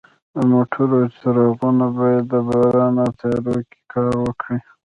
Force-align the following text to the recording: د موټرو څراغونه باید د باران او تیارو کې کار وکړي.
د 0.33 0.37
موټرو 0.51 0.99
څراغونه 1.17 1.85
باید 1.97 2.23
د 2.31 2.33
باران 2.47 2.93
او 3.03 3.11
تیارو 3.19 3.55
کې 3.69 3.79
کار 3.93 4.13
وکړي. 4.25 4.57